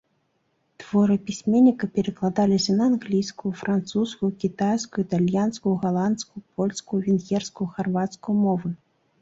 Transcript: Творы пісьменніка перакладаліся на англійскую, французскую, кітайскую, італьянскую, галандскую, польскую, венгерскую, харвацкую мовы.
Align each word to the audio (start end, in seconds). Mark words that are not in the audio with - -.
Творы 0.83 1.17
пісьменніка 1.27 1.89
перакладаліся 1.97 2.71
на 2.79 2.87
англійскую, 2.93 3.51
французскую, 3.61 4.31
кітайскую, 4.45 5.05
італьянскую, 5.07 5.75
галандскую, 5.85 6.43
польскую, 6.55 6.99
венгерскую, 7.09 7.67
харвацкую 7.77 8.35
мовы. 8.45 8.75